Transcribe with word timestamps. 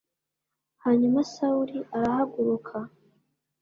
Hanyuma 0.83 1.19
Sawuli 1.33 1.79
arahaguruka 1.97 2.77